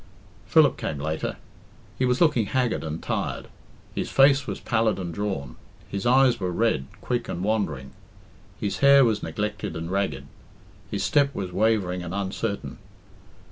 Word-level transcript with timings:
Philip 0.47 0.77
came 0.77 0.97
later. 0.97 1.37
He 1.99 2.05
was 2.05 2.19
looking 2.19 2.47
haggard 2.47 2.83
and 2.83 3.03
tired; 3.03 3.49
his 3.93 4.09
face 4.09 4.47
was 4.47 4.59
pallid 4.59 4.97
and 4.97 5.13
drawn; 5.13 5.57
his 5.89 6.07
eyes 6.07 6.39
were 6.39 6.49
red, 6.51 6.87
quick, 7.01 7.29
and 7.29 7.43
wandering; 7.43 7.91
his 8.59 8.79
hair 8.79 9.05
was 9.05 9.21
neglected 9.21 9.75
and 9.75 9.91
ragged; 9.91 10.25
his 10.89 11.03
step 11.03 11.35
was 11.35 11.51
wavering 11.53 12.01
and 12.01 12.15
uncertain. 12.15 12.79